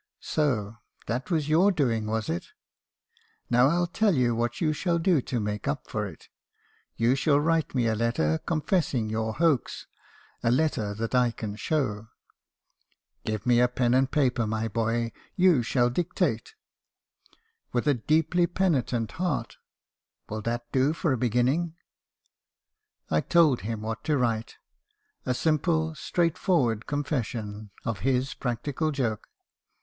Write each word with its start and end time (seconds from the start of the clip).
"'So 0.19 0.77
that 1.05 1.29
was 1.29 1.47
your 1.47 1.71
doing, 1.71 2.07
was 2.07 2.27
it? 2.27 2.47
Now 3.51 3.67
I 3.67 3.75
'11 3.75 3.87
tell 3.93 4.15
you 4.15 4.33
what 4.33 4.59
you 4.59 4.73
shall 4.73 4.97
do 4.97 5.21
to 5.21 5.39
make 5.39 5.67
up 5.67 5.87
for 5.87 6.07
it. 6.07 6.27
You 6.95 7.13
shall 7.13 7.39
write 7.39 7.75
me 7.75 7.85
a 7.85 7.93
letter 7.93 8.39
con 8.39 8.61
fessing 8.61 9.11
your 9.11 9.33
hoax— 9.33 9.85
a 10.43 10.49
letter 10.49 10.95
that 10.95 11.13
I 11.13 11.29
can 11.29 11.55
show." 11.55 12.07
"'Give 13.25 13.45
me 13.45 13.61
pen 13.67 13.93
and 13.93 14.09
paper, 14.09 14.47
my 14.47 14.67
boy; 14.67 15.11
you 15.35 15.61
shall 15.61 15.91
dictate. 15.91 16.55
"With 17.71 17.85
a 17.87 17.93
deeply 17.93 18.47
penitent 18.47 19.11
heart 19.11 19.57
—"will 20.29 20.41
that 20.41 20.65
do 20.71 20.93
for 20.93 21.13
a 21.13 21.15
begin 21.17 21.45
ning?'" 21.45 21.75
I 23.11 23.21
told 23.21 23.61
him 23.61 23.81
what 23.83 24.03
to 24.05 24.17
write; 24.17 24.55
a 25.27 25.35
simple, 25.35 25.93
straightforward 25.93 26.87
con 26.87 27.03
fession, 27.03 27.69
of 27.85 27.99
his 27.99 28.33
practical 28.33 28.89
joke. 28.89 29.27